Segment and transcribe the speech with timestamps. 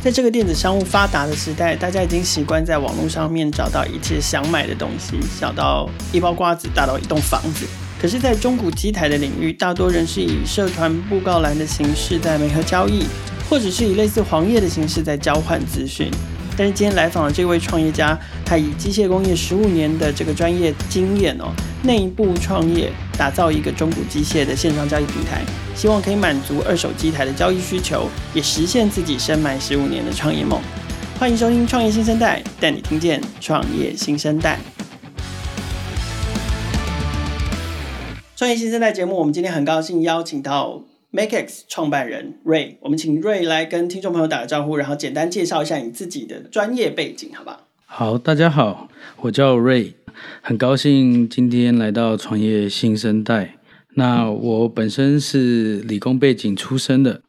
[0.00, 7.66] 在这个电子商务发达的时代，大家已经习惯在网络上面找到一切想买的东西，小到一包瓜子，大到一栋房子。
[8.00, 13.02] 可是，在中古机台的领域，大多人是以社团布告栏的形式在媒合交易，
[13.50, 16.08] 或者是以类似黄页的形式在交换资讯。
[16.58, 21.52] 但是今天来访的这位创业家，他以机械工业十五年的这个专业经验哦，
[21.84, 25.42] 内部创业，打造一个中古机械的线上交易平台，
[25.76, 30.60] 希望可以满足二手机台的交易需求，也实现自己深埋十五年的创业梦。
[31.20, 34.58] 欢迎收听《创业新生代》，带你听见创业新生代。
[38.34, 40.87] 创业新生代节目，我们今天很高兴邀请到。
[41.10, 47.66] MakeX 创办人 Ray，我们请 Ray 来跟听众朋友打个招呼，然后简单介绍一下你自己的专业背景，好不好？
[47.86, 48.90] 好，大家好，
[49.22, 49.94] 我叫 Ray，
[50.42, 53.56] 很高兴今天来到创业新生代。
[53.94, 57.22] 那我本身是理工背景出身的，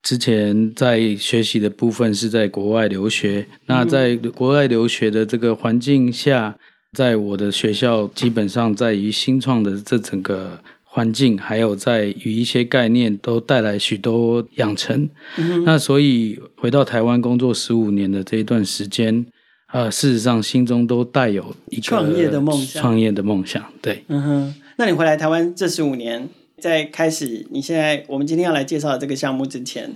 [0.00, 3.48] 之前在学习的部分是在国外留学。
[3.66, 6.56] 那在国外留学的这个环境下，
[6.92, 10.60] 在我的学校基本上在于新创的这整个。
[10.94, 19.26] 环境还有在与一些概念都带来许多养成，嗯、那所以回到台湾工作十五年的这一段时间，
[19.72, 22.80] 呃，事实上心中都带有一个创业的梦想。
[22.80, 24.04] 创业的梦想，对。
[24.06, 26.28] 嗯哼，那你回来台湾这十五年，
[26.60, 29.92] 在开始你现在我们今天要来介绍的这个项目之前。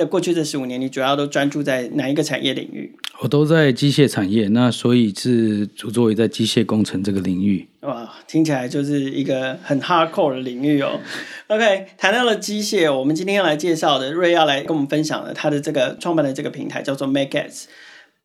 [0.00, 2.90] 在过去这十五年，你主要都专注在哪一个产业领域？
[3.20, 7.68] 我都在机械产业，那所以是主作为在机械工程这个领域。
[7.80, 10.98] 哇，听起来就是一个很 hardcore 的领域哦。
[11.48, 17.64] OK，谈到了机械，我们今天要来介绍的，Ray 要来跟我们分享的，他的这个创办的这个平台叫做 MakeX。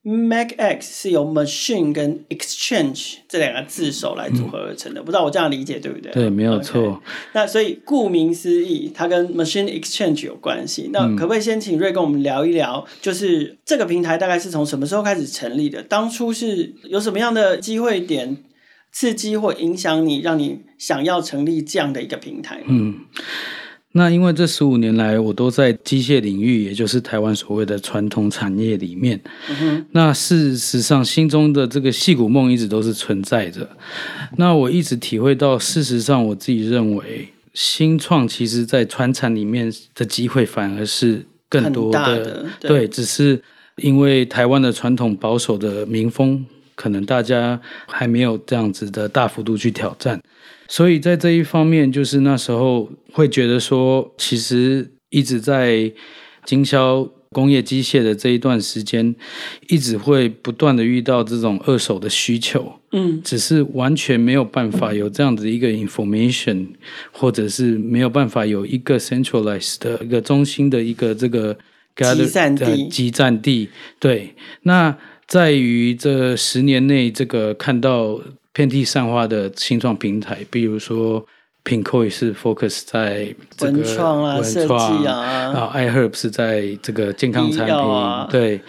[0.05, 6.11] MakeX 是由 machine 跟 exchange 这两个字首来组合而成的，嗯、不知道我这样理解对不对？
[6.11, 6.79] 对，没有错。
[6.79, 6.99] Okay.
[7.33, 10.91] 那所以顾名思义，它跟 machine exchange 有关系。
[10.93, 15.81] 那可不可以先请 Ray 跟我们聊一聊，就是这个平台大概是从什么时候开始成立的？
[15.81, 18.37] 当初是有什么样的机会点
[18.91, 22.61] 刺激或影响你，让你想要成立这样的一个平台？
[22.67, 22.99] 嗯。
[23.97, 29.19] 那因为这十五年来，我都在机械领域，也就是台湾所谓的传统产业里面。
[29.61, 29.85] 嗯。
[29.91, 33.69] 那事实上，心中的这个戏骨梦一直都是存在着。
[34.35, 42.25] 那我一直体会到，事实上，我自己认为，新创其实在传产里面的机会反而是更多的。
[42.25, 43.41] 的对，对，只是
[43.77, 46.45] 因为台湾的传统保守的民风，
[46.75, 50.21] 可能大家还没有这样子的大幅度去挑战。
[50.67, 55.91] 所以在这一方面，就是那时候会觉得说，其实一直在
[56.43, 59.15] 经销工业机械的这一段时间，
[59.67, 66.67] 一直会不断的遇到这种二手的需求，嗯，只是完全没有办法有这样子一个 information，
[67.11, 71.55] 或者是没有办法有一个 centralized 的一个中心的一个这个
[71.95, 73.69] gather 集散地，集散地，
[73.99, 74.97] 对，那
[75.27, 78.19] 在于这十年内，这个看到。
[78.55, 81.25] 遍地散花的新创平台，比如说
[81.65, 87.75] Pinkoi 是 focus 在这个文创啊、设计啊，然后 iHerb 是在这个健康产品。
[87.75, 88.61] 啊、对，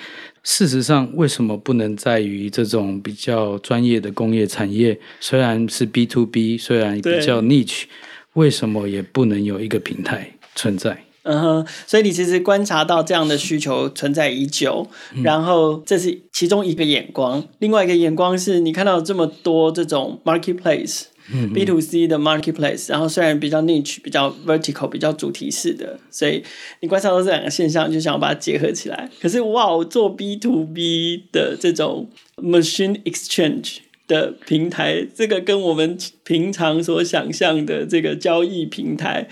[0.42, 4.98] 事实上，为什么不能在于这种比较专业的工业产业？
[5.20, 7.84] 虽然是 B to B，虽然比较 niche，
[8.32, 11.05] 为什么也不能有一个平台存在？
[11.28, 17.42] 嗯哼，所以你其实观察到这样的需求存在已久，嗯、然后这是其中一个眼光。
[17.58, 26.44] 另外一个眼光是你看到这么多这种 marketplace，嗯，B to C 的 marketplace，然后虽然比较 niche、比较 vertical、比较主题式的，所以
[26.80, 29.10] 你观察到这两个现象，就想要把它结合起来。
[29.20, 39.26] 可是哇，做 B to B 的这种 machine exchange 的平台，这个跟我们平常所想象的这个交易平台。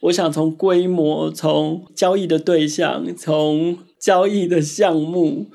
[0.00, 5.46] 我想从规模、从交易的对象、从交易的项目，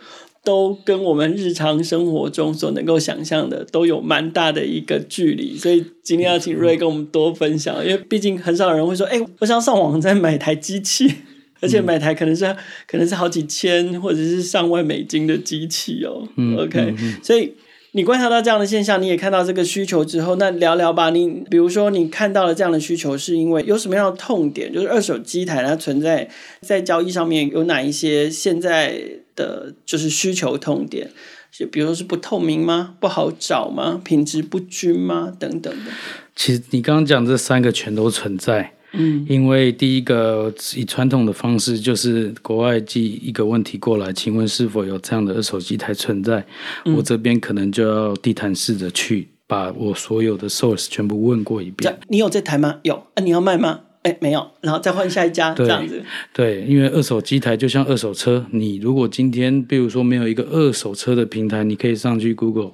[0.44, 5.56] 都跟我们日常生活中所能够想象的都有蛮大的一个距离。
[5.56, 11.14] 所以今天要请 Ray 跟我们多分享，因为毕竟很少人会说：“哎，我想要上网再买台机器，
[11.62, 12.56] 而且买台可能是
[12.88, 16.28] 可能是好几千或者是上万美金的机器哦。”
[16.58, 17.54] OK，所以。
[17.94, 21.10] 你观察到这样的现象，你也看到这个需求之后，那聊聊吧。
[21.10, 24.74] 你比如说，你看到了这样的需求，是因为有什么样的痛点？
[24.74, 26.30] 就是二手机台它存在
[26.62, 28.98] 在交易上面有哪一些现在
[29.36, 31.10] 的就是需求痛点？
[31.52, 32.96] 就比如说是不透明吗？
[33.02, 34.00] 不好找吗？
[34.06, 35.34] 品质不均吗？
[35.38, 35.92] 等等的。
[36.34, 38.72] 其实你刚刚讲这三个全都存在。
[38.94, 46.46] 嗯，因为第一个以传统的方式，就是国外寄一个问题过来，请问是否有这样的二手机台存在？
[46.86, 52.00] 嗯、我这边可能就要地毯式的去把我所有的 source 全部问过一遍。
[52.10, 52.80] 你有这台吗？
[52.84, 53.82] 有啊，你要卖吗？
[54.04, 56.02] 哎，没有，然后再换下一家这样子。
[56.34, 62.72] 对，因为二手机台就像二手车，你如果今天比如说没有一个二手车的平台，你可以上去 Google，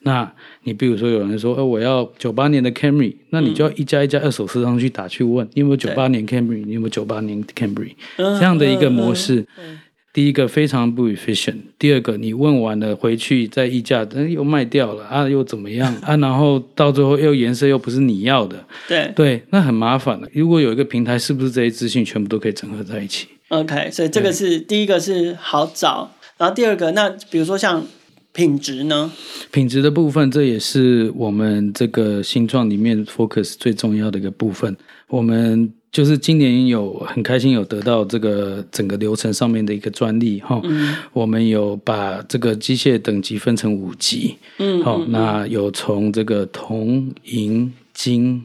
[0.00, 0.32] 那
[0.64, 9.40] 你比如说有人说，呃，我要九八年的 Camry，那你就要一家一家二手车上去打去问，你有没有九八年 Camry，你有没有九八年 Camry 这样的一个模式。
[9.40, 9.78] 嗯嗯嗯
[10.14, 16.16] 第一个非常不 efficient，第二个你问完了回去再议价，但又卖掉了啊，又怎么样啊？
[16.18, 20.30] 然后到最后又颜色又不是你要的，对对，那很麻烦的。
[20.32, 26.08] 如果有一个平台，是不是这些资讯全部都可以整合在一起？OK，所以这个是第一个是好找，
[26.38, 27.84] 然后第二个那比如说像
[28.32, 29.10] 品质呢？
[29.50, 34.76] 品质的部分，这也是我们这个新创里面 focus 最重要的一个部分，
[35.08, 35.74] 我们。
[35.94, 48.44] 就是今年有很开心有得到这个整个流程上面的一个专利哈，嗯、我们有把这个机械等级分成五级，嗯，好、哦，那有从这个铜、银、金，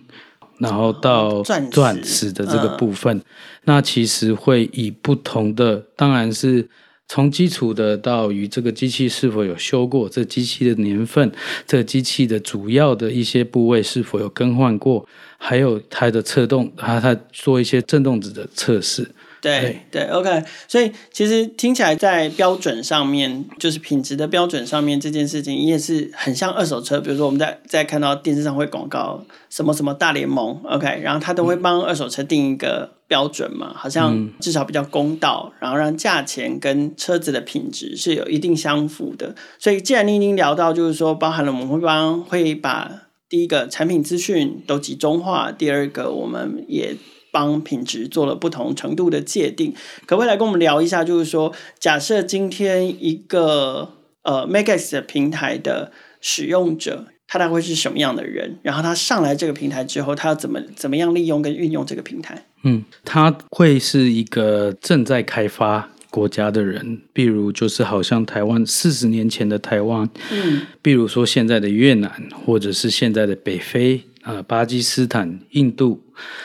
[0.60, 3.24] 然后到钻石的这个部分，嗯、
[3.64, 6.70] 那其实会以不同的，当然是。
[7.10, 11.32] 从基础的到与这个机器是否有修过，这机器的年份，
[11.66, 15.04] 这机器的主要的一些部位是否有更换过，
[15.40, 19.10] 还有它的测动，它它做一些振动值的测试。
[19.42, 27.00] 对对，，OK，所以其实听起来在标准上面，就是品质的标准上面这件事情，也是很像二手车。
[27.00, 39.34] 比如说我们在在看到电视上会广告什么什么大联盟，OK，然后他都会帮二手车定一个标准嘛，好像至少比较公道，然后让价钱跟车子的品质是有一定相符的。
[39.58, 46.98] 所以既然你已经聊到，就是说包含了我们会帮会把第一个产品资讯都集中化，第二个我们也。
[47.32, 49.74] 帮品质做了不同程度的界定，
[50.06, 51.04] 可不可以来跟我们聊一下？
[51.04, 53.94] 就是说，假设今天一个
[54.24, 58.58] 呃 MAGEX 的平台的使用者，他大概会是什么样的人？
[58.64, 62.46] 然后他上来这个平台之后，他要怎么怎么样利用跟运用这个平台？
[62.64, 72.12] 嗯，他会是一个正在开发国家的人，比如就是好像台湾四十年前的台湾，嗯，比如说现在的越南，
[72.46, 74.02] 或者是现在的北非。
[74.24, 76.04] 呃，巴基斯坦、印度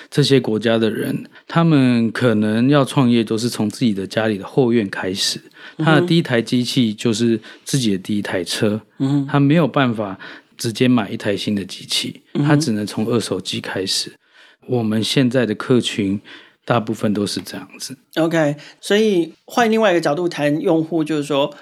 [0.08, 5.40] 这些国家的人，他们可能要创业，都是从自己的家里的后院开始。
[5.78, 10.16] 他的第一台机器就是自己的第一台车，嗯，他没有办法
[10.56, 14.12] 直接买一台新的机器，他只能从二手机开始。
[14.66, 16.20] 我们现在的客群
[16.64, 17.96] 大部分都是这样子。
[18.16, 21.52] OK，所以换另外一个角度谈用户，就是说。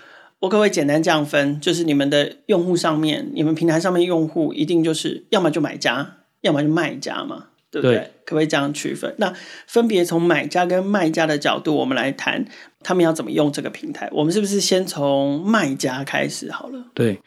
[0.42, 1.60] 我可不可以简单这样分？
[1.60, 7.96] 就是你们的用户上面，你们平台上面用户一定就是要么就买家，要么就卖家嘛，对不对？
[7.96, 9.14] 对，可不可以这样区分？
[9.18, 9.32] 那
[9.68, 12.44] 分别从买家跟卖家的角度，我们来谈
[12.80, 14.08] 他们要怎么用这个平台。
[14.10, 16.86] 我们是不是先从卖家开始好了？
[16.92, 17.20] 对，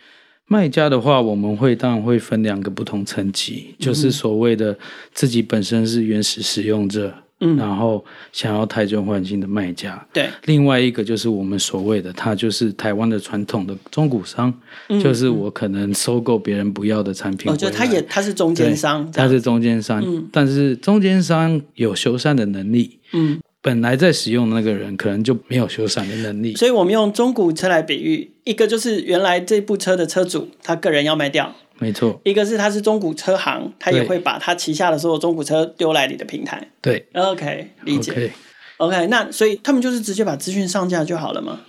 [0.48, 4.78] 卖家的话，我们会当然会分两个不同层级，就是所谓的
[5.14, 7.14] 自己本身是原始使用者。
[7.16, 14.54] 嗯，然后想要汰旧换新的卖家，对，另外一个就是我们所谓的，他就是台湾的传统的中古商，
[14.88, 31.54] 嗯、就是我可能收购别人不要的产品，我觉得他也他是中间商，他是中间商，嗯、但是中间商有修缮的能力，嗯，本来在使用的那个人可能就没有修缮的能力，所以我们用中古车来比喻，一个就是原来这部车的车主他个人要卖掉。
[31.80, 36.70] 没错，一个是他是中古车行，他也会把他旗下的所有中古车丢来你的平台。
[36.82, 38.32] 对，OK，理解。
[38.78, 41.60] OK，, 那所以他们就是直接把资讯上架就好了吗？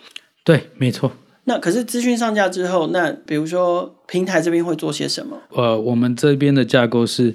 [0.44, 1.12] 对，没错。
[1.44, 5.38] 那可是资讯上架之后，那比如说平台这边会做些什么？
[5.50, 7.34] 呃，我们这边的架构是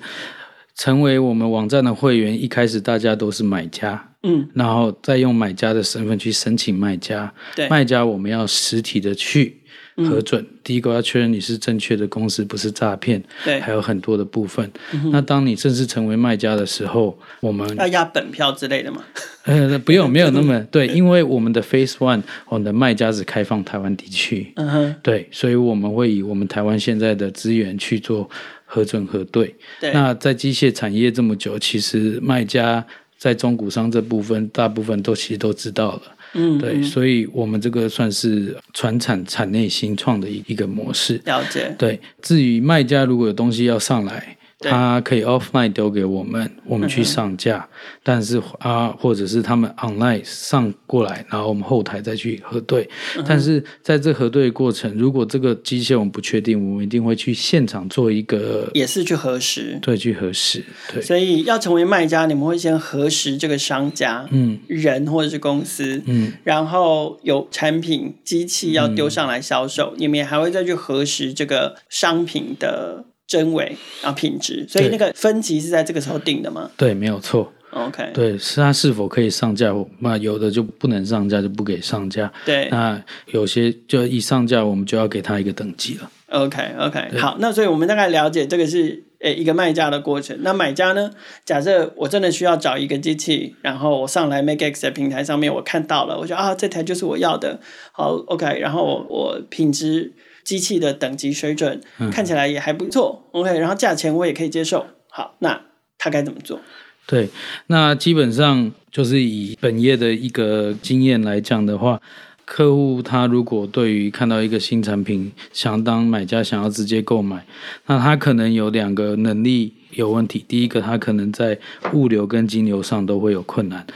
[0.75, 7.33] 成为我们网站的会员，一开始大家都是买家，嗯，然后再用买家的身份去申请卖家。
[7.55, 9.61] 对，卖家我们要实体的去。
[9.97, 13.21] 核准，第一个要确认你是正确的公司，不是诈骗。
[13.43, 14.71] 对，还有很多的部分。
[14.93, 19.03] 嗯、那当你正式成为卖家的时候，我们要押本票之类的吗？
[19.43, 24.53] 呃，不用， 没有那么对，因为我们的 Phase One，我们的卖家只开放台湾地区。
[24.55, 28.29] 嗯哼，对，所以我们会以我们台湾现在的资源去做
[28.65, 29.55] 核准核对。
[29.79, 32.85] 对，那在机械产业这么久，其实卖家
[33.17, 36.01] 在中古商这部分，大部分都其实都知道了。
[36.33, 41.21] 嗯，对，所以我们这个算是传产产内新创的一一个模式。
[41.25, 41.75] 了解。
[41.77, 44.37] 对，至于卖家如果有东西要上来。
[44.61, 52.87] 他可以 offline 丢给我们，我们去上架，嗯、但是啊，或者是他们 online 上过来，然后我们后台再去核对。
[53.17, 60.63] 嗯、但是在这核对的过程，如果这个机械我们不确定，我们一定会去现场做一个，也是去核实，对，去核实。
[60.93, 73.05] 对，所以要成为卖家，你们会先核实这个商家，嗯，人或者是公司，嗯，然后有产品机器要丢上来销售，嗯、你们也还会再去核实这个商品的。
[73.31, 76.69] 真伪啊，品质，所以那个分级是在这个时候定的吗？
[76.75, 77.49] 对，没有错。
[77.69, 79.73] OK，对，是它是否可以上架？
[79.99, 82.29] 那有的就不能上架，就不给上架。
[82.45, 86.11] 对，那有些就一上架，我们就要给他一个等级了。
[86.27, 90.37] OK OK，好，那所以我们大概了解这个是诶一个卖家的过程。
[90.41, 91.11] 那买家呢？
[91.45, 97.61] 假设我真的需要找一个机器，然后我上来 MakeX 的平台上面，我看到了，我觉得啊这台就是我要的。
[97.93, 100.11] 好 OK，然后我，我品质
[100.43, 101.81] 机器的等级水准
[102.11, 103.23] 看起来也还不错。
[103.33, 104.85] 嗯、OK，然后价钱我也可以接受。
[105.09, 105.61] 好，那
[105.97, 106.59] 他该怎么做？
[107.07, 107.29] 对，
[107.67, 112.01] 那基本上就是以本业的一个经验来讲的话。
[112.43, 117.45] 客户他如果对于看到一个新产品，想当买家想要直接购买，
[117.85, 120.43] 那他可能有两个能力有问题。
[120.49, 121.57] 第一个，他可能在
[121.93, 123.87] 物流跟金流上都会有困难。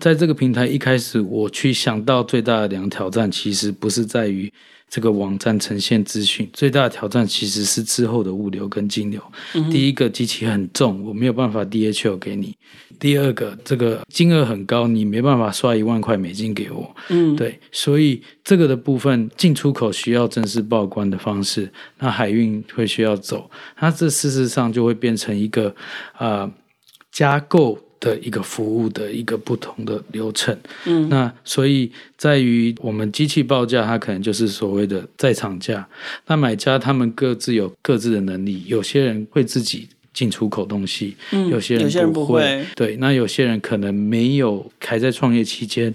[0.00, 4.52] 在这个平台一开始，我去想到最大的两个挑战，其实不是在于
[4.90, 9.22] 这个网站呈现资讯，最大的挑战其实是之后的物流跟金流。
[9.54, 12.56] 嗯、第一个机器很重，我没有办法 DHL 给你。
[12.98, 16.94] 第二个，这个金额很高，你没办法刷一万块美金给我。
[17.08, 23.48] 嗯，对，所以这个的部分进出口需要正式报关的方式，那海运会需要走，
[23.80, 25.72] 那这事实上就会变成一个
[26.18, 26.52] 呃
[27.12, 30.56] 加购的一个服务的一个不同的流程。
[30.86, 35.86] 嗯，那所以在于我们机器报价，它可能就是所谓的在场价。
[36.26, 39.88] 那买家他们各自有各自的能力，有些人会自己。
[40.12, 45.94] 进出口东西，嗯，有些人不会，有些人不会，对，那有些人可能没有还在创业期间，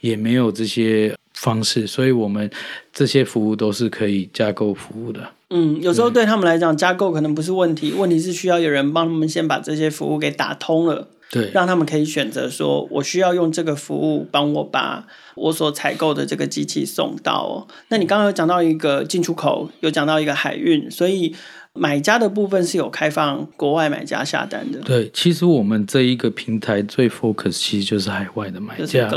[0.00, 2.48] 也没有这些方式，所以我们
[2.92, 5.30] 这些服务都是可以加购服务的。
[5.48, 17.66] 嗯，有时候对他们来讲，加购可能不是问题，问题是需要有人帮他们先把这些服务给打通了，对，让他们可以选择说，我需要用这个服务帮我把我所采购的这个机器送到哦。
[17.88, 21.34] 那你刚刚有讲到一个进出口，有讲到一个海运，所以。
[21.76, 24.78] 买家的部分是有开放国外买家下单的。
[24.82, 29.10] 对，其实我们这一个平台最 focus 其实就是海外的买家。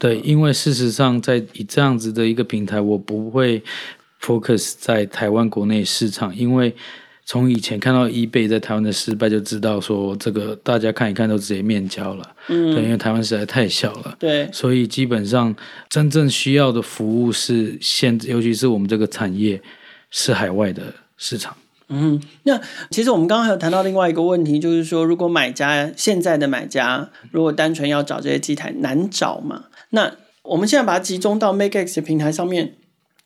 [0.00, 3.62] 对，因为事实上在以这样子的一个平台，我不会
[4.20, 6.74] focus 在台湾国内市场，因为
[7.24, 12.28] 从以前看到 eBay 在台湾的失败，就知道说这个大家看一看都直接面交了。
[12.48, 14.16] 嗯，对，因为台湾实在太小了。
[14.18, 15.54] 对，所以基本上
[15.88, 19.62] 真正需要的服务是现，尤其是我们这个产业
[20.10, 20.82] 是海外的
[21.16, 21.56] 市场。
[21.88, 22.58] 嗯，那
[22.90, 30.10] 其实我们刚刚还有谈到另外一个问题，就是说，如果买家现在的买家如果单纯要找这些机台难找嘛，那
[30.42, 32.76] 我们现在把它集中到 MakeX 的平台上面，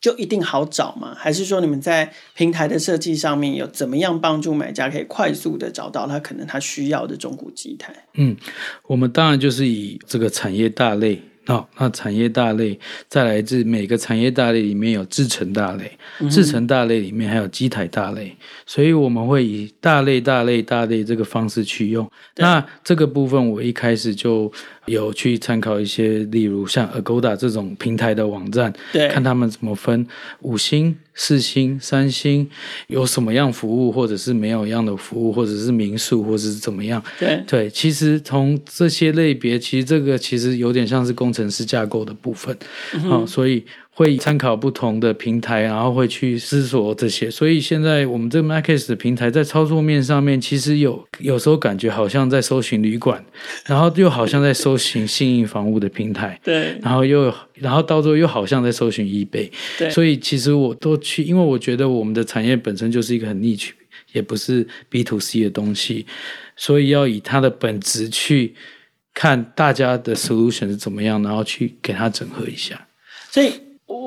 [0.07, 1.17] 就一定好找吗？
[1.19, 7.93] 还是说你们在平台的设计上面有怎么样帮助买家可以快速的找到他可能他需要的中古机台？
[8.15, 8.37] 嗯，
[8.87, 11.21] 我们当然就是以这个产业大类。
[11.49, 12.77] 好、哦，那产业大类
[13.09, 15.97] 再来自每个产业大类里面有制成大类，
[16.29, 18.37] 制成大类里面还有机台大类，
[18.67, 22.09] 所以我们会以大类、大类、大类这个方式去用。
[22.37, 24.53] 那这个部分我一开始就
[24.87, 30.07] 有去参考一些，例如像 Agoda 这种平台的网站，对，看他们怎么分
[30.41, 30.97] 五星。
[31.19, 32.47] 四星、三星
[32.89, 37.03] 有什么样服务，或者是没有一样的服务，或者是民宿，或者是怎么样？
[37.19, 42.55] 对对，其实从这些类别，其实这个其实有点像是工程师架构的部分，
[42.93, 43.65] 嗯、哦，所以。
[43.99, 47.31] 会参考不同的平台，然后会去思索这些。
[47.31, 53.25] 所以现在我们这个 MakeX 的平台在操作面上面，其实有有时候感觉好像在搜寻旅馆，
[53.65, 59.89] 然后又好像在搜寻信义房屋的平台， 对，然后又然后到最后又好像在搜寻 eBay，对。
[59.89, 63.71] 所以其实我都去，因为我觉得我们的产业本身就是一个很 niche，
[64.13, 66.05] 也不是 B to C 的东西，
[66.55, 68.55] 所以要以它的本质去
[69.15, 72.89] 看大家的 solution 是怎么样，然后去给它整合一下，
[73.31, 73.53] 所以。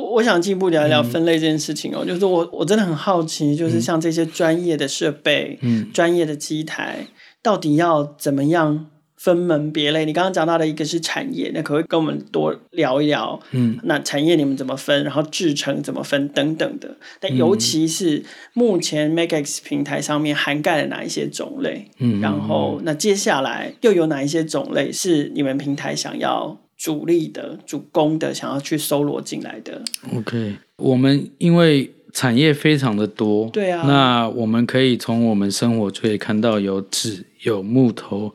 [0.10, 7.06] 我我想进一步聊一聊分类这件事情哦，嗯、就是我我真的很好奇，就是像这些专业的设备、嗯、专业的机台，
[7.44, 10.06] 到底要怎么样分门别类？
[10.06, 13.40] 你刚刚讲到的一个是产业，那可不可以跟我们多聊一聊？
[13.52, 15.04] 嗯，那产业你们怎么分？
[15.04, 16.28] 然后制成怎么分？
[16.30, 16.98] 等等的。
[17.20, 18.24] 但尤其是
[18.54, 21.92] 目前 MakeX 平台上面涵盖了哪一些种类？
[22.00, 26.58] 嗯，然后那接下来又有哪一些种类是你们平台想要？
[26.80, 29.82] 主力的、主攻的，想要去搜罗进来的。
[30.16, 38.34] OK，我们因为产业非常的多，对啊，那我们可以从我们生活就可以看到有纸、有木头、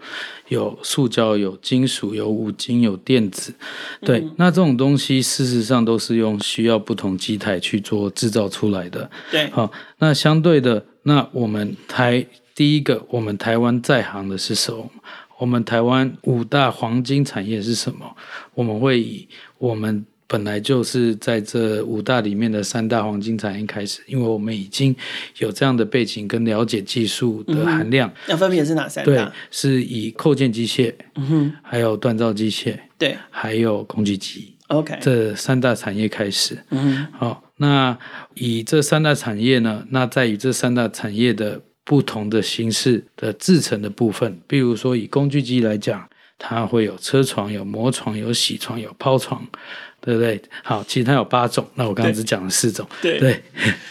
[0.49, 3.55] 有塑胶、有金属、有五金、有电子，
[4.03, 9.11] 对，嗯、那这种东西事实上都是用需要不同机台去做制造出来的。
[9.31, 12.25] 对，好，那相对的，那我们台
[12.55, 14.91] 第一个，我们台湾在行的是什么？
[15.39, 18.17] 我们台湾五大黄金产业是什么？
[18.55, 24.95] 我们会以我们本来就是在这五大里面的三大黄金产业开始，因为我们已经
[25.39, 28.13] 有这样的背景跟了解技术的含量。
[28.27, 29.13] 那、嗯、分别是哪三大？
[29.13, 34.55] 对，是以扣件机械，嗯哼，还有锻造机械，对，还有工具机。
[34.69, 36.57] OK，这三大产业开始。
[36.71, 37.97] 嗯，好，那
[38.35, 49.47] 以这三大产业呢，那在于这三大产业的不同的形式的制成的部分，比如说以工具机来讲，它会有车床、有磨床、有铣床、有抛床。
[50.05, 50.39] 对不对？
[50.63, 52.87] 好，其实它有八种，那我刚刚只讲了四种。
[53.01, 53.41] 对对，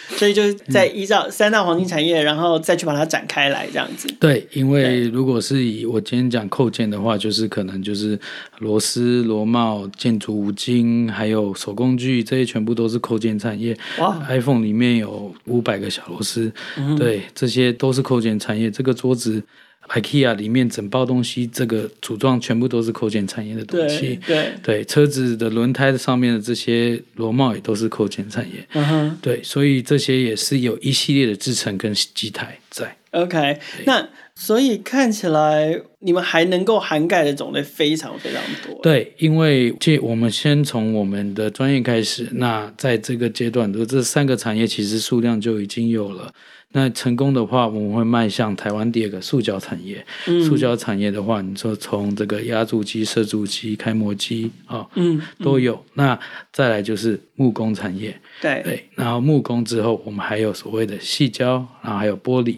[0.09, 4.07] 所以就是在依照三大黄金产业，嗯、然后再去把它展开来这样子。
[4.21, 8.19] 对，因为如果是以我今天讲扣件的话，就是可能就是
[8.59, 13.75] 螺丝、螺帽、建筑五金，还有手工具，这些全部都是扣件产业。
[13.97, 18.69] 哇，iPhone 里面有五百个小螺丝，嗯、对，这些都是扣件产业。
[18.69, 19.41] 这个桌子。
[19.89, 24.19] IKEA 里面整包东西，这个组装全部都是扣件产业的东西。
[24.25, 28.65] 对对，对，车子的轮胎上面的这些螺帽也都是扣件产业。
[28.73, 32.95] 嗯哼，对，所以这些也是有一系列的制成跟机台在。
[33.11, 38.81] OK，那所以看起来你们还能够涵盖的种类非常非常多。
[38.81, 46.33] 对，因为这我们先从我们的专业开始，那在这个阶段的这三个产业其实数量就已经有了。
[46.75, 50.03] 那成功的话，我们会迈向台湾第二个塑胶产业。
[50.25, 55.85] 嗯、塑胶产业的话，你说从这个压铸机、射铸机、开模机啊，哦嗯嗯、都有。
[55.93, 56.19] 那
[56.51, 58.83] 再来就是木工产业，对对。
[58.95, 62.57] 然后木工之后，我们还有所谓的细胶，然后还有玻璃，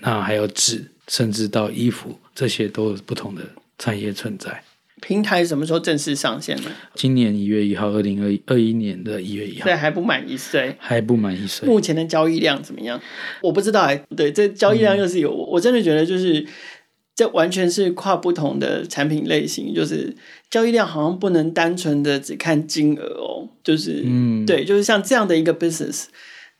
[0.00, 3.42] 那还有纸，甚至到衣服，这些都有不同的
[3.78, 4.62] 产业存在。
[5.02, 6.70] 平台什么时候正式上线呢？
[6.94, 9.64] 今年一月一号，二零二二一年的一月一号。
[9.64, 11.68] 对，还不满一岁，还不满一岁。
[11.68, 13.00] 目前的交易量怎么样？
[13.42, 14.00] 我不知道哎。
[14.16, 16.46] 对，这交易量又是有，嗯、我真的觉得就是
[17.16, 20.14] 这完全是跨不同的产品类型，就是
[20.48, 26.04] 交易量好像不能单纯的只看金额哦，就是嗯，对，就是像这样的一个 business，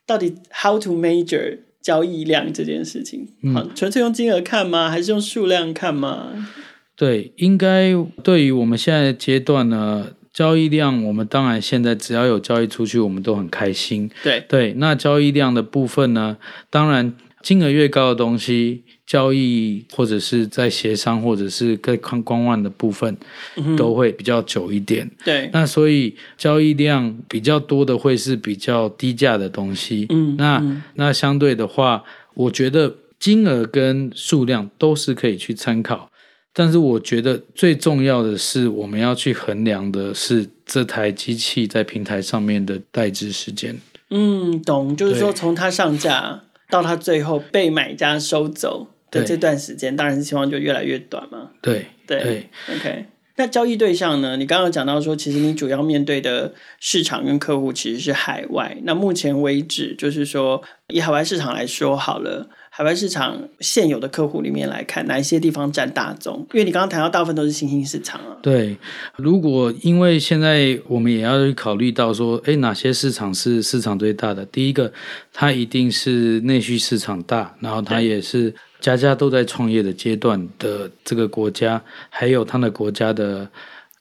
[0.06, 4.90] 到底 how to measure 交易量这件事情，好，纯粹用金额看吗？
[4.90, 6.48] 还是用数量看吗？
[6.94, 14.10] 对，应该对于我们现在的阶段呢，交易量，我们当然现在只要有交易出去，我们都很开心。
[14.22, 16.36] 对对，那交易量的部分呢，
[16.68, 23.16] 当然金额越高的东西，交易或者是在协商或者是在看观望的部分，
[23.56, 25.10] 嗯、都会比较久一点。
[25.24, 30.06] 对，那所以交易量比较多的会是比较低价的东西。
[30.10, 36.08] 嗯，那嗯那相对的话，我觉得金额跟数量都是可以去参考。
[36.52, 43.76] 但是我觉得最重要的是，我们要去衡量的是这台机器在平台上面的待置时间。
[44.10, 51.50] 嗯，懂，就是说从它上架到它最后被买家收走的这段时间，对当然是希望就越来越短嘛。
[51.60, 53.06] 对对，对，OK。
[53.36, 54.36] 那交易对象呢？
[54.36, 58.76] 你刚刚讲到说，其实你主要面对的市场跟客户其实是海外。
[58.82, 62.50] 那目前为止，就是说以海外市场来说好了。
[62.72, 66.46] 海外市场现有的客户里面来看，哪一些地方占大宗？
[66.52, 68.36] 因为你刚刚谈到大部分都是新兴市场啊。
[68.42, 68.76] 对，
[69.16, 74.46] 如果因为现在我们也要去考虑到说，诶，哪些市场是市场最大的？
[74.46, 74.92] 第一个，
[75.32, 83.48] 它一定是内需市场大，然后它也是家家都在创业的阶段的这个国家，还有他的国家的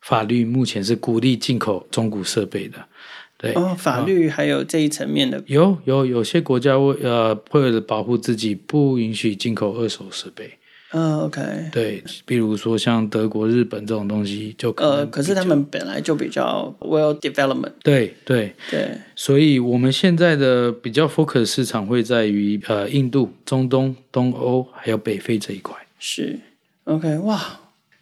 [0.01, 2.77] 法律目前是鼓励进口中古设备的。
[3.37, 10.57] 对哦，法律还有这一层面的，哦、有有有些国家为呃为了保护自己，不允许进口二手设备。
[10.91, 17.73] 嗯、哦、OK，对，比如说像德国、日本这种东西就可呃，可是他们本来就比较 well development。
[17.83, 25.75] 对对对，所以我们现在的比较 focus 市场会在于呃印度、中东、东欧还有北非这一块。
[25.99, 26.39] 是
[26.85, 27.59] OK，哇。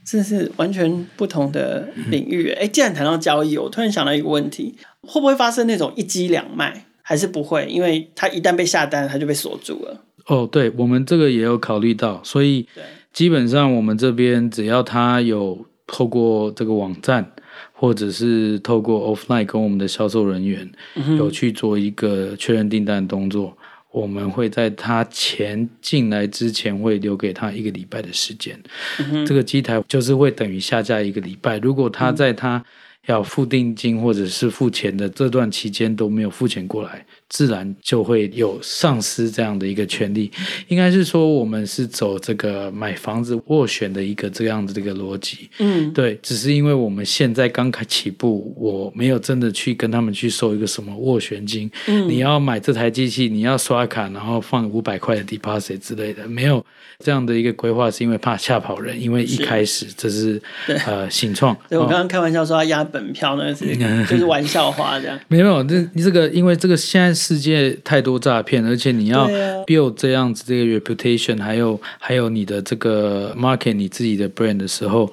[0.09, 2.49] 这是完全不同的领域。
[2.51, 6.85] 哎，既然谈到交易，我突然想到一个问题：会不会发生那种一机两卖？
[7.01, 7.65] 还是不会？
[7.65, 10.05] 因为它一旦被下单，它就被锁住了。
[10.27, 12.67] 哦，对，我们这个也有考虑到，所以
[13.11, 17.31] 基本上我们这边只要他有透过这个网站，
[17.73, 20.69] 或者是透过 offline 跟我们的销售人员
[21.17, 23.57] 有去做一个确认订单的动作。
[23.89, 28.61] 我们会在他钱进来之前，会留给他一个礼拜的时间。
[28.99, 31.57] 嗯、这个机台就是会等于下架一个礼拜。
[31.59, 32.63] 如果他在他
[33.07, 40.29] 要付定金或者是付钱的这段期间都没有付钱过来，自然就会有丧失这样的一个权利。
[40.67, 45.49] 应该是说，我们是走这个买房子斡旋的一个这样子的一个逻辑。
[45.59, 51.71] 嗯，对，只是因为我们现在刚开起步，我没有真的去跟他们去收一个什么斡旋金。
[51.87, 56.65] 嗯，你要买这台机器，你要刷卡，然后放五百块的 deposit 之类的，没有
[56.99, 59.01] 这样的一个规划，是因为怕吓跑人。
[59.01, 61.55] 因为一开始这是，是呃新创。
[61.69, 62.97] 对，我刚刚开玩笑说要压本。
[62.97, 65.15] 本票，那是就是玩笑话这样。
[65.29, 69.27] 没有，这这个因为这个现在世界太多诈骗，而且你要
[69.65, 75.11] build 这样子这个 reputation，还有还有你的这个 market 你自己的 brand 的时候。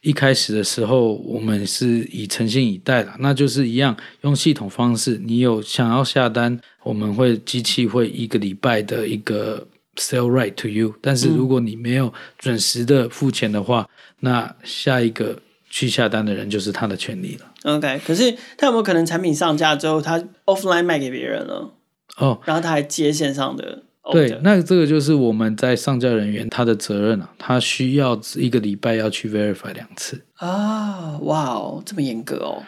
[0.00, 5.20] 一开始的时候，我们是以诚信以待的，那就是一样用系统方式。
[5.24, 10.94] 你有想要下单，我们会机器会一个礼拜的一个 sell right to you。
[11.02, 13.88] 但是如果你没有准时的付钱的话，嗯、
[14.20, 15.36] 那下一个
[15.78, 17.46] 去下单的人就是他的权利了。
[17.62, 21.72] OK，可是他有没有可能产品上架之后，他 offline 卖给别人了？
[22.16, 23.84] 哦，然后他还接线上的？
[24.10, 32.64] 对，那这个就是我们在上架人员他的责任啊，他需要一个礼拜要去 verify 两次啊，哇哦，这么严格哦。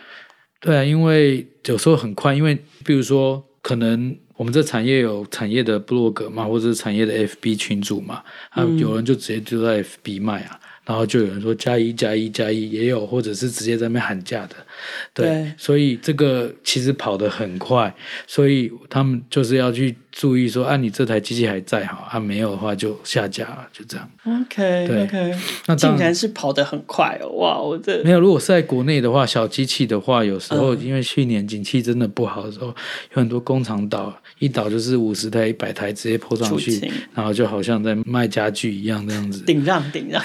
[0.61, 10.61] 对啊，因为有时候很快，因为比如说可能我们这产业有产业的 blog 嘛，或者是产业的 FB 群组嘛，啊，有人就直接就在 FB 卖啊。
[10.91, 14.57] 然后就有人说加一加一加一也有，或者是直接在那边喊价的，
[15.15, 17.95] 对，对，所以这个其实跑得很快，
[18.27, 24.11] 所以他们就是要去注意说，啊，你这台机器还在哈，啊没有的话就下架了，就这样。
[24.25, 25.35] OK，对 OK，
[25.67, 28.21] 那竟然是跑得很快哦，哇，我这没有。
[28.21, 32.75] 如果是在国内的话，小机器的话，有时候因为去年景气真的不好的时候，有
[33.13, 36.81] 很多工厂倒，一倒就是五十台、一百台直接泼上去，
[37.15, 40.23] 然后就好像在卖家具一样那样子，顶让 顶让。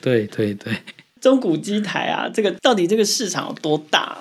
[0.00, 0.74] 对对对，
[1.20, 4.20] 中古机台啊，这个到底这个市场有多大啊？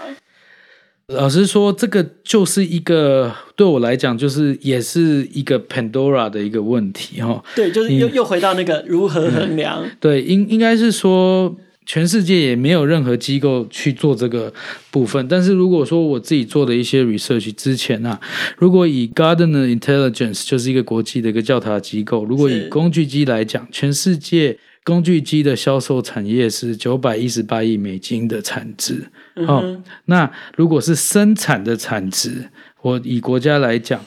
[1.08, 7.42] 老实说，这个就是一个对我来讲，就是也是一个 Pandora 的一个问题哈。
[7.56, 9.82] 对，就是又又回到那个如何衡量？
[9.86, 11.56] 嗯、 对，应应该是说，
[11.86, 14.54] 全世界也没有任何机构去做这个
[14.92, 15.26] 部分。
[15.30, 18.20] 但是如果说我自己做的一些 research 之前啊，
[18.58, 24.60] 如果以 Gartner Intelligence 就是一个国际的一个调查机构，如果以工具机来讲，全世界。
[24.88, 29.06] 工具机的销售产业是九百一十八亿美金的产值。
[29.36, 32.50] 嗯、哦，那如果是生产的产值，
[32.82, 34.00] 我以国家来讲，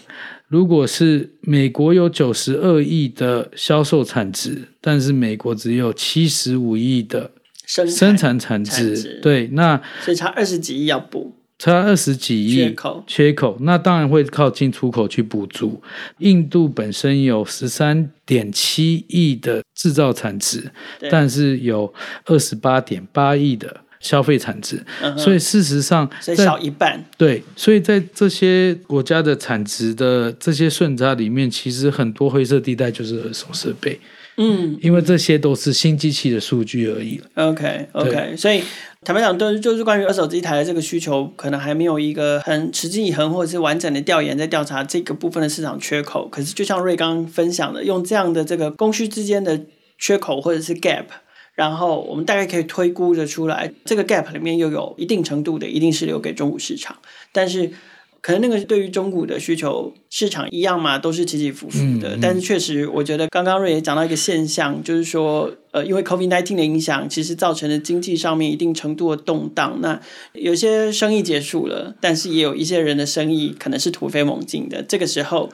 [0.49, 7.31] 如果是美国有九十二亿的销售产值，但是美国只有七十五亿的
[7.66, 11.37] 生产产值，产值对，那所以差二十几亿要补。
[11.61, 15.83] 差二十几亿缺口，缺口，那当然会靠进出口去补足。
[16.16, 20.70] 印度本身有十三点七亿的制造产值，
[21.11, 21.92] 但是有
[22.25, 27.05] 二十八点八亿的消费产值，嗯、所以事实上，少一半。
[27.18, 34.01] 对，所以在这些国家的产值的这些顺差里面，其实很多灰色地带就是二手设备。
[34.38, 37.20] 嗯，因为这些都是新机器的数据而已。
[37.35, 38.62] Okay, 所以。
[39.02, 46.28] 坦白讲，都就是关于二手机台的这个需求，可能还没有一个很持之以恒或者是完整的调研，在调查这个部分的市场缺口。
[46.28, 49.58] 可是，就像瑞刚分享的，用这样的这个供需之间的
[49.96, 51.06] 缺口或者是 gap，
[51.54, 56.98] 然后我们大概可以推估着出来，这个 gap 里面又有一定程度的，一定是留给中古市场，
[57.32, 57.72] 但是。
[58.22, 62.16] 可能那个对于中古的需求市场一样嘛，都是起起伏伏的。
[62.16, 69.78] 嗯嗯、但是确实，我觉得刚刚瑞也讲到一个现象，就是说，呃，因为 COVID nineteen 的影响，其实造成了经济上面一定程度的动荡。
[69.80, 69.98] 那
[70.35, 74.83] 有些生意结束了，但是也有一些人的生意可能是突飞猛进的。
[74.83, 75.48] 这个时候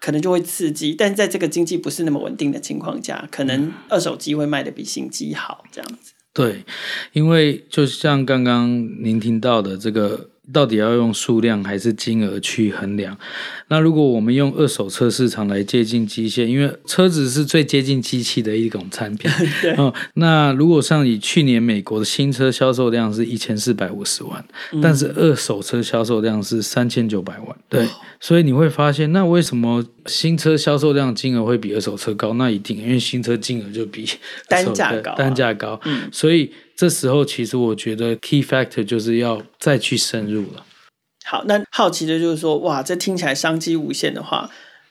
[0.00, 6.14] 可能就会刺激，但是在这个经济不是那么稳定的情况下，可能二手机会卖的比新机好，这样子。
[6.34, 6.64] 对，
[7.12, 8.68] 因为就像刚刚
[9.02, 10.30] 您听到的这个。
[10.52, 13.16] 到底要用数量还是金额去衡量？
[13.68, 19.30] 那如果我们用二手车市场来接近机械，因为车子是最接近机器的一种产品。
[19.60, 19.72] 对。
[19.72, 27.56] 哦，那如果像以去年美国的新车销售量是一千四百五十万，嗯，但是二手车销售量是三千九百万。
[27.68, 27.84] 对。
[27.84, 27.88] 哦。
[28.20, 32.34] 所以你会发现，那为什么新车销售量金额会比二手车高？
[32.34, 34.04] 那一定因为新车金额就比
[34.48, 35.80] 单价高，单价高。
[35.84, 36.08] 嗯。
[36.10, 36.50] 所以。
[36.78, 40.64] 这时候，其实我觉得 key factor 就是要再去深入了。
[41.24, 44.48] 好，那好奇的就是说，哇，这听起来商机无限的话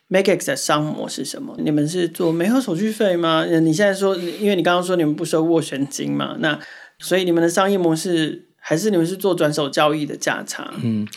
[0.09, 1.55] MakeX 的商模是什么？
[1.59, 3.45] 你们是做没有手续费吗？
[3.45, 6.59] 你现在说，因为你刚刚说你们不收斡旋金嘛，那
[6.99, 10.69] 所以你们的商业模式还是你们是做转手交易的价差？
[10.83, 11.07] 嗯，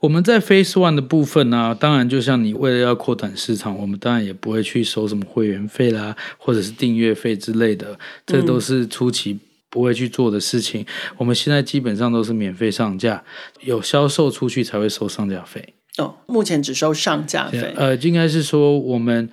[0.00, 9.38] 我们在 Phase One 的部分呢、啊，当然就像你为了要扩展市场，我们当然也不会去收什么会员费啦，或者是订阅费之类的，这都是初期。
[9.68, 10.86] 不会去做的事情，
[11.18, 13.22] 我们现在基本上都是免费上架，
[13.60, 15.74] 有销售出去才会收上架费。
[15.98, 17.74] 哦，目前只收上架费。
[17.76, 19.28] 呃，应该是说我们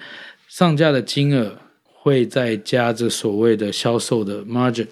[0.49, 4.87] 上架的金额会再加这所谓的销售的 margin。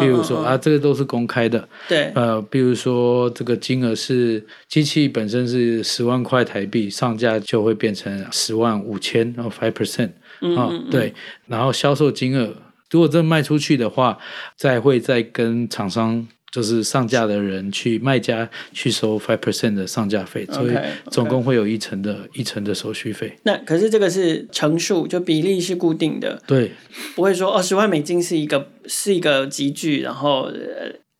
[0.00, 1.68] 比如说、啊，这个都是公开的。
[1.88, 2.10] 对。
[2.14, 10.10] 呃，比如说这个金额是机器本身是十万块台币，上架就会变成十万五千，然后 five percent。
[10.40, 10.90] 嗯，嗯，嗯。
[10.90, 11.14] 对，
[11.46, 12.54] 然后销售金额。
[12.90, 14.16] 如果真卖出去的话，
[14.56, 20.72] 再会再跟厂商就是上架的人去卖家去收 five percent 的上架费，所以
[21.10, 23.36] 总共会有一成的一成的手续费。
[23.42, 26.70] 那可是这个是乘数，就比例是固定的，对，
[27.16, 30.48] 不会说二十万美金是一个是一个集聚，然后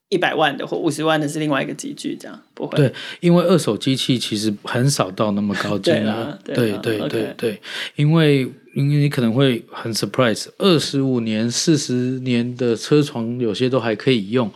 [0.09, 2.77] 一百万的或五十万的是另外一个集聚，这样不会。
[2.77, 7.61] 对，因为二手机器其实很少到那么高金额，对对对对对，对，
[7.97, 8.43] 因为
[8.77, 14.49] 因为你可能会很 surprise，二十五年、四十年的车床有些都还可以用。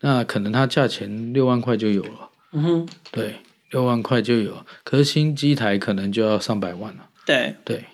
[0.00, 3.36] 那可能它价钱六万块就有了，嗯哼，对，
[3.70, 7.08] 六万块就有，可是新机台可能就要上百万了。
[7.26, 7.54] 对。
[7.64, 7.84] 对，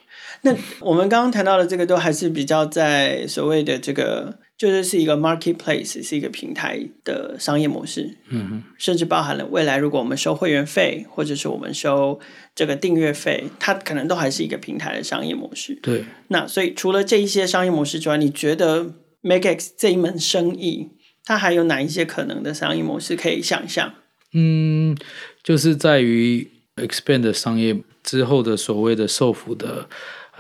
[0.43, 12.19] 那我们刚刚谈到的这个都还是比较在所谓的这个，就是是一个 marketplace，是一个平台的商业模式，嗯哼，甚至包含了未来如果我们收会员费，或者是我们收
[12.55, 15.79] 这个订阅费，它可能都还是一个平台的商业模式。
[15.83, 20.93] 对，那所以除了这一些商业模式之外，你觉得 MakeX 这一门生意？
[21.27, 23.93] 它还有哪一些可能的商业模式可以想象？
[24.33, 24.97] 嗯，
[25.43, 29.89] 就是在于 expand 的商业之后的所谓的受服的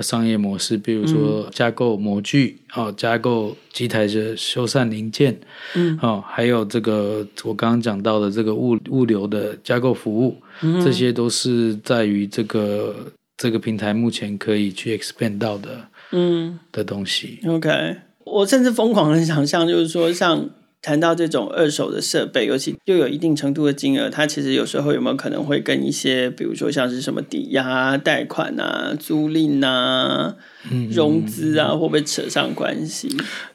[0.01, 5.41] 商业模式，比如说加购模具哦，加购机台的修缮零件，
[5.75, 17.41] 嗯，哦，还有这个我刚刚讲到的这个物物流的加购服务，嗯，这些都是在于这个这个平台目前可以去 expand 到的，嗯，的东西。
[17.47, 20.51] OK，我甚至疯狂的想象，就是说像。
[20.87, 30.37] 谈到这种二手的设备，尤其又有一定程度的金额，它其实有时候有没有可能会跟一些，比如说像是什么抵押、贷款啊、租赁啊、
[30.93, 33.09] 融资啊，会不会扯上关系？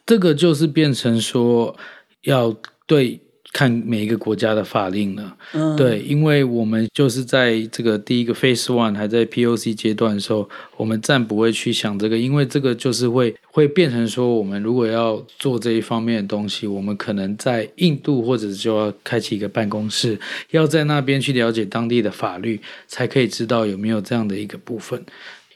[0.06, 1.78] 这个就是变成说
[2.24, 2.54] 要
[2.86, 3.22] 对。
[3.54, 20.18] 看每一个国家的法令了，嗯，对，因为我们就是在这个第一个 Phase One 还在 POC 阶段的时候，我们暂不会去想这个，因为这个就是会会变成说，我们如果要做这一方面的东西，我们可能在印度或者就要开启一个办公室，
[20.52, 25.04] 要在那边去了解当地的法律，才可以知道有没有这样的一个部分，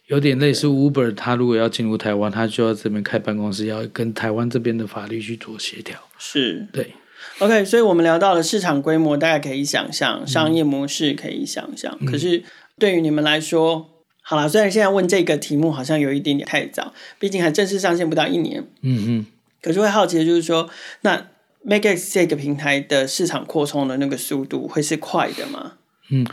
[0.08, 6.68] 有点类似 Uber，他如果要进入台湾，他就要这边开办公室，要跟台湾这边的法律去做协调，是。
[6.74, 6.92] 对。
[7.40, 11.98] OK，所以我们聊到了市场规模，大概可以想象，商业模式可以想象。
[12.02, 12.44] 嗯、可是
[12.78, 13.90] 对于你们来说，
[14.22, 18.64] 好了，虽然现在问这个题目好像有一点点太早，毕竟还正式上线不到一年。
[18.82, 19.26] 嗯嗯。
[19.62, 20.70] 可是会好奇的就是说，
[21.02, 21.28] 那
[21.66, 25.74] MakeX 这个平台的市场扩充的那个速度会是快的吗？
[26.10, 26.26] 嗯，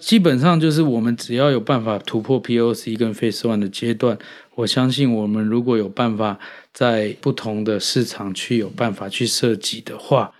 [0.00, 4.18] 基本上就是我们只要有办法突破 POC 跟 Phase One 的阶段，
[4.54, 6.38] 我相信我们如果有办法。
[6.76, 10.30] 在不同的市场去有办法去设计的话，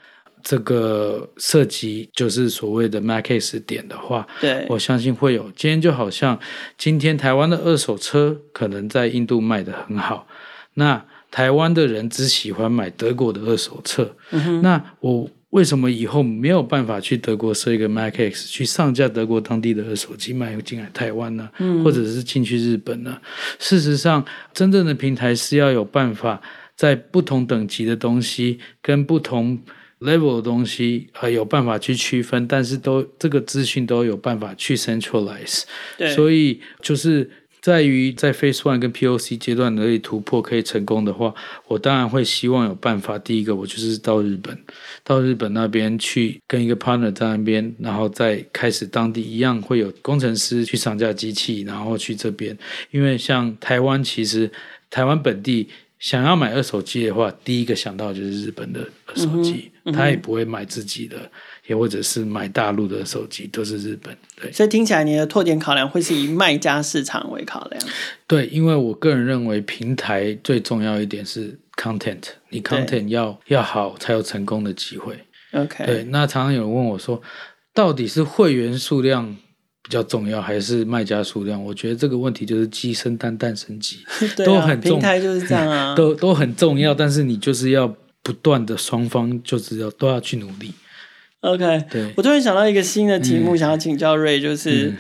[0.42, 5.44] 这个设计就是所谓的 MakeX 点的话，对，我相信会有。
[5.56, 6.38] 今天就好像
[6.76, 10.28] 今天台湾的二手车可能在印度卖的很好，
[10.74, 15.30] 那台湾的人只喜欢买德国的二手车，嗯、那我。
[15.56, 21.48] 为什么以后没有办法去德国设一个 MakeX 去上架德国当地的二手机卖进来台湾呢？
[21.58, 23.18] 嗯，或者是进去日本呢？
[23.58, 26.42] 事实上，真正的平台是要有办法
[26.76, 29.58] 在不同等级的东西跟不同
[30.00, 35.62] level 的东西啊，有办法去区分，但是都这个资讯都有办法去 centralize。
[35.96, 37.30] 对，所以就是。
[37.66, 41.34] 在于在 Phase One 跟 POC 阶段可以突破可以成功的话，
[41.66, 43.18] 我当然会希望有办法。
[43.18, 44.56] 第一个，我就是到日本，
[45.02, 52.56] 到日本那边去跟一个 partner 在那边，然后再开始当地一样会有工程师去上架机器，然后去这边。
[52.92, 54.48] 因为像台湾，其实
[54.88, 61.28] 台湾本地想要买二手机的话，第一个想到就是日本的二手机，嗯嗯、他也不会买自己的。
[61.66, 64.16] 也或者是买大陆的手机，都是日本。
[64.40, 67.82] 对，所以听起来你的拓点考量会是以卖家市场为考量。
[68.26, 75.18] 对，因为我个人认为平台最重要一点是 content，你 content 要要好才有成功的机会。
[75.52, 76.04] OK，对。
[76.04, 77.20] 那常常有人问我说，
[77.74, 79.36] 到底是会员数量
[79.82, 81.62] 比较重要，还是卖家数量？
[81.62, 83.98] 我觉得这个问题就是鸡生蛋，蛋生鸡，
[84.44, 84.92] 都很重。
[84.92, 86.94] 平台就是这样啊， 都都很重要。
[86.94, 90.72] 但是你就是要不断的双方就是要都要去努力。
[91.46, 94.96] OK，对，我突然想到一个新的题目，嗯、想要请教 Ray，就是、嗯、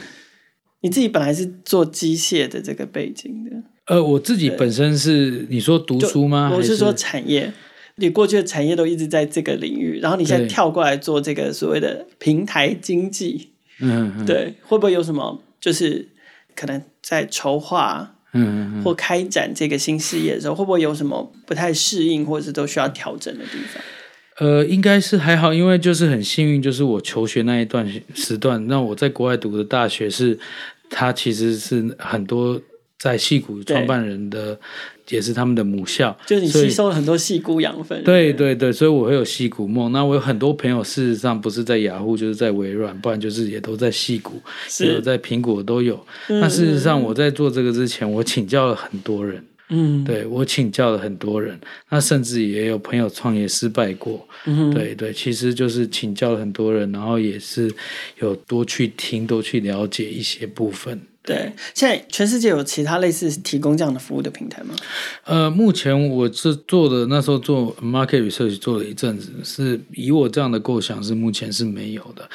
[0.82, 3.50] 你自己本来是做机械的这个背景的。
[3.86, 6.52] 呃，我自己本身是你说读书吗？
[6.54, 7.52] 我是说产业，
[7.96, 16.08] 你过去的产业都一直在这个领域，然后你现在跳过来做这个所谓的平台经济，嗯，嗯，对，会不会有什么就是
[16.54, 23.82] 可能在筹划，嗯，或开展这个新事业的时候，会不会有什么不太适应，或者是都需要调整的地方？
[24.38, 30.38] 呃，应该是还好，因为就是很幸运，就是我求学那一段时段，那我在国外读的大学是，
[30.90, 32.60] 它其实是很多
[32.98, 34.58] 在戏谷创办人的，
[35.08, 38.04] 也是他们的母校，就是你吸收了很多戏谷养分。
[38.04, 39.90] 对对对，所以我会有戏谷梦。
[39.92, 44.34] 那我有很多朋友，事实上不是在雅虎，就是在微软，不然就是也都在戏谷，
[44.80, 45.98] 也有在苹果都有。
[46.28, 49.42] 那事实上我在做这个之前，我请教了很多人。
[49.68, 54.26] 嗯，对，我请教了很多人，那甚至也有朋友创业失败过。
[54.46, 57.72] 嗯，对对，其实就是请教了很多人，然后也是
[58.20, 61.00] 有多去听，多去了解一些部分。
[61.26, 64.76] 对，现在全世界有其他类似提供这样的服务的平台吗？
[65.24, 72.28] 呃，目前我是做的，那时候做 market research 做了一阵子，是以我这样的构想是目前是没有的。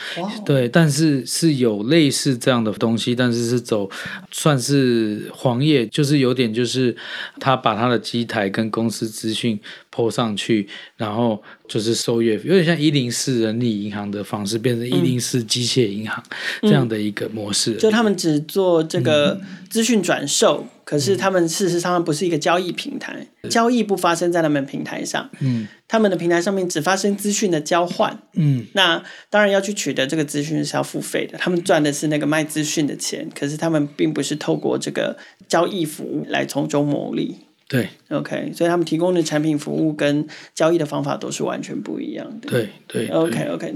[0.45, 3.89] 对，但是是有类似这样的东西，但是是走
[4.29, 6.93] 算是黄页，就是有点就是
[7.39, 9.57] 他把他的机台跟公司资讯
[9.91, 11.43] po 上去，然后。
[11.71, 16.21] 就是收月费，有点像一零四人力银行的方式，变成一零四机械银行
[16.63, 17.75] 这样的一个模式。
[17.75, 25.29] 就他们只做这个资讯转售，嗯、可是他们事实上不是一个交易平台，嗯、交易不发生在他们平台上。
[25.39, 28.21] 嗯，他们的平台上面只发生资讯的交换。
[28.33, 37.37] 嗯，那当然要去取得这个资讯是要付费的，他们赚的是那个卖资讯的钱，可是他们并不是透过这个交易服务来从中牟利。
[37.71, 42.49] 对，OK，所以他们提供的产品服务跟交易的方法都是完全不一样的。
[42.49, 43.73] 对对，OK OK，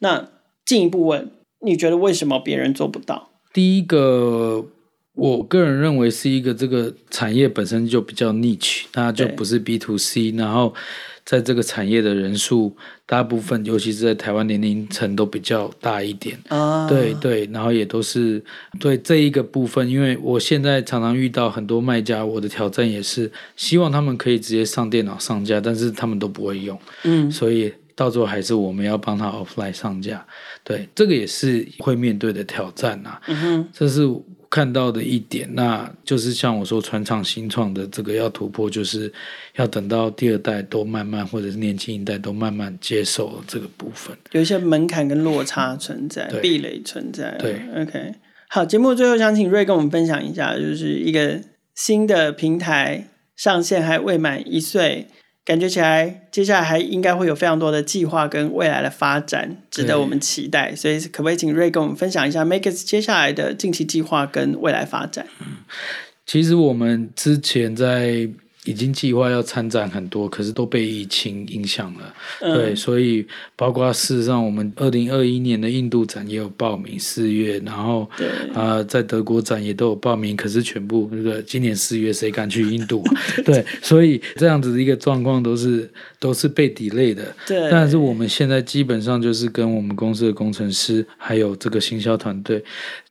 [0.00, 0.28] 那
[0.66, 1.30] 进一步问，
[1.64, 3.30] 你觉得为什么别人做不到？
[3.54, 4.66] 第一个，
[5.18, 10.72] 我个人认为是一个这个产业本身就比较 niche，它就不是 B to C，然后。
[11.28, 16.38] 在这个产业的人数，大部分尤其是在台湾年龄层都比较大一点。
[16.48, 18.42] 啊，对对，然后也都是
[18.80, 26.80] 对这一个部分，因为我现在常常遇到很多卖家，我的挑战也是希望他们可以直接上电脑上架，但是他们都不会用。
[27.04, 30.26] 嗯，所以到最后还是我们要帮他 offline 上架。
[30.64, 33.20] 对，这个也是会面对的挑战啊。
[33.26, 34.00] 嗯哼，这是。
[34.50, 39.12] 看到的一点，那就是像我说，传唱新创的这个要突破，就是
[39.56, 47.36] 要等到第二代都慢慢，或者是年轻一代都慢慢接受这个部分，有一些门槛跟落差存在，对壁垒存在。
[47.38, 48.14] 对，OK，
[48.48, 51.40] 好，节目最后想请 Ray 跟我们分享一下，就是一个
[51.74, 55.08] 新的平台上线还未满一岁。
[55.48, 60.76] 感觉起来，接下来还应该会有非常多的计划跟未来的发展，值得我们期待。
[60.76, 65.24] 所以，可不可以请 Ray 跟我们分享一下 Makex 接下来的近期计划跟未来发展？
[65.40, 65.46] 嗯，
[66.26, 68.28] 其实我们之前在。
[68.68, 72.14] 已经计划要参展很多，可是都被疫情影响了。
[72.42, 73.26] 嗯、对，所以
[73.56, 78.02] 包括事实上，我们二零二一年的印度展也有报名四月，然后
[78.52, 83.02] 啊、呃，在德国展也都有报名，可是全部那个今年四月谁敢去印度？
[83.42, 87.34] 对，所以这样子的一个状况都是都是被 delay 的。
[87.46, 92.62] 对，但是我们现在基本上就是跟我们公司的工程师还有这个行销团队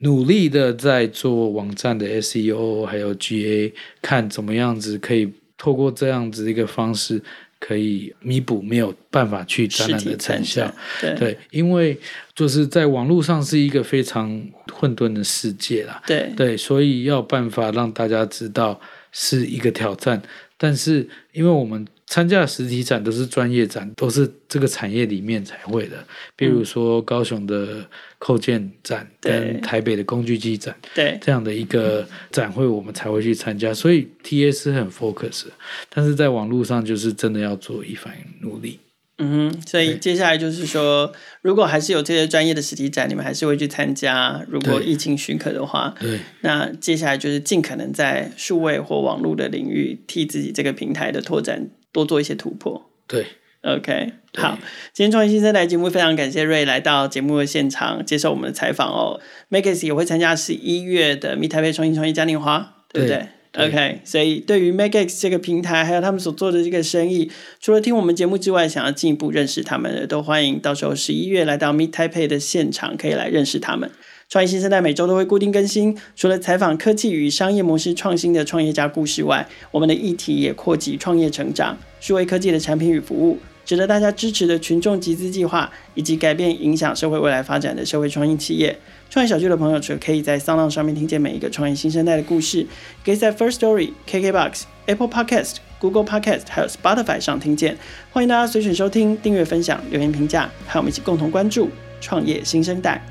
[0.01, 5.27] 努力的在做网站的 SEO，还有 GA，看怎么样子可以。
[5.57, 7.21] 透过这样子一个方式，
[7.59, 10.71] 可以弥补没有办法去展览的成效。
[11.01, 11.99] 对，对，因为
[12.35, 16.01] 就是在网络上是一个非常混沌的世界啦。
[16.05, 18.79] 对对，所以要办法让大家知道
[19.11, 20.21] 是一个挑战。
[20.57, 25.97] 但是因为我们参加的实体展都是专业展，都是这个产业里面才会的。
[26.37, 27.85] 比如说高雄的
[28.17, 33.73] 扣件展跟台北的工具机展，对这样的一个展会，我们才会去参加。
[33.73, 34.07] 所以
[34.51, 35.47] 是很 focus，
[35.89, 38.79] 但是在网络上就是真的要做一番努力。
[39.19, 44.45] 嗯哼，所以接下来就是说，如果还是有这些专业的实体展，你们还是会去参加。
[44.47, 51.69] 如果疫情许可的话，对，那接下来就是尽可能在数位或网络的领域替自己这个平台的拓展。
[51.97, 52.89] 多做一些突破。
[53.07, 53.25] 对
[53.63, 54.59] ，OK，对好，
[54.93, 59.19] 今天创业新生代节目非常感谢 Ray 来到节目的现场接受我们的采访哦。
[59.49, 73.89] Makex 也会参加十一月的 Meet Taipei 创新创业嘉年华，对不对，对？OK，所以对于 Makex 这个平台，还有他们所做的这个生意，除了听我们节目之外，想要进一步认识他们的，都欢迎到时候十一月来到 Meet Taipei 的现场，可以来认识他们。
[74.29, 88.77] 创业新生代每周都会固定更新，除了采访科技与商业模式创新的创业家故事外，我们的议题也扩及创业成长、数位科技的产品与服务，值得大家支持的群众集资计划，以及改变影响社会未来发展的社会创新企业。
[89.09, 92.67] 创业小聚的朋友，除了可以在 Sound 上面听见每一个创业新生代的故事，
[93.05, 97.77] 可以在 First Story、KKBox、Apple Podcast、Google Podcast 还有 Spotify 上听见。
[98.11, 101.69] 欢迎大家随选收听、订阅、分享、留言评价，和我们一起共同关注
[102.01, 103.01] 创业新生代。